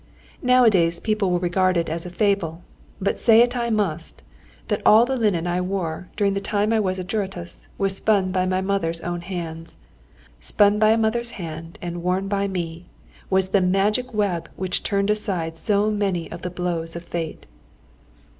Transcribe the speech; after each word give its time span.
Nowadays 0.41 0.99
people 0.99 1.29
will 1.29 1.37
regard 1.37 1.77
it 1.77 1.87
as 1.87 2.07
a 2.07 2.09
fable, 2.09 2.63
but 2.99 3.19
say 3.19 3.41
it 3.43 3.55
I 3.55 3.69
must, 3.69 4.23
that 4.67 4.81
all 4.83 5.05
the 5.05 5.15
linen 5.15 5.45
I 5.45 5.61
wore 5.61 6.09
during 6.17 6.33
the 6.33 6.41
time 6.41 6.69
when 6.71 6.77
I 6.77 6.79
was 6.79 6.97
a 6.97 7.03
juratus 7.03 7.67
was 7.77 7.97
spun 7.97 8.31
by 8.31 8.47
my 8.47 8.61
mother's 8.61 8.99
own 9.01 9.21
hands. 9.21 9.77
I 9.77 9.77
verily 9.77 9.87
believe 9.87 9.91
that 9.91 10.21
that 10.23 10.29
shirt, 10.31 10.43
spun 10.43 10.79
by 10.79 10.89
a 10.89 10.97
mother's 10.97 11.31
hand, 11.33 11.79
and 11.83 12.01
worn 12.01 12.27
by 12.27 12.47
me, 12.47 12.87
was 13.29 13.49
the 13.49 13.61
magic 13.61 14.11
web 14.11 14.49
which 14.55 14.81
turned 14.81 15.11
aside 15.11 15.55
so 15.55 15.91
many 15.91 16.31
of 16.31 16.41
the 16.41 16.49
blows 16.49 16.95
of 16.95 17.03
fate. 17.03 17.45